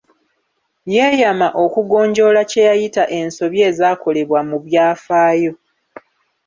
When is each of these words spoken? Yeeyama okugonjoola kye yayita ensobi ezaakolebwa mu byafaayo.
Yeeyama 0.95 1.47
okugonjoola 1.63 2.41
kye 2.49 2.61
yayita 2.69 3.03
ensobi 3.19 3.59
ezaakolebwa 3.69 4.39
mu 4.49 4.57
byafaayo. 4.65 5.53